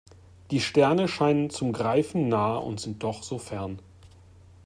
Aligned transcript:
Die 0.49 0.61
Sterne 0.61 1.07
scheinen 1.07 1.51
zum 1.51 1.73
Greifen 1.73 2.27
nah 2.27 2.55
und 2.55 2.79
sind 2.79 3.03
doch 3.03 3.21
so 3.21 3.37
fern. 3.37 3.77